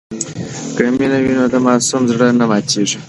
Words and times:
که 0.75 0.83
مینه 0.97 1.19
وي 1.23 1.33
نو 1.39 1.45
د 1.53 1.55
ماسوم 1.67 2.03
زړه 2.11 2.27
نه 2.39 2.45
ماتېږي. 2.49 2.97